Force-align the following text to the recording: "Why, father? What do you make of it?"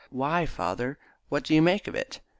"Why, 0.09 0.47
father? 0.47 0.97
What 1.29 1.43
do 1.43 1.53
you 1.53 1.61
make 1.61 1.87
of 1.87 1.93
it?" 1.93 2.21